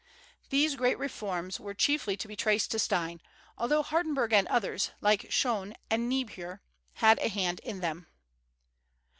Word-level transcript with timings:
These 0.49 0.77
great 0.77 0.97
reforms 0.97 1.59
were 1.59 1.75
chiefly 1.75 2.17
to 2.17 2.27
be 2.27 2.35
traced 2.35 2.71
to 2.71 2.79
Stein, 2.79 3.21
although 3.55 3.83
Hardenberg 3.83 4.33
and 4.33 4.47
others, 4.47 4.89
like 4.99 5.29
Schön 5.29 5.75
and 5.91 6.09
Niebuhr, 6.09 6.59
had 6.93 7.19
a 7.19 7.27
hand 7.29 7.59
in 7.59 7.81
them. 7.81 8.07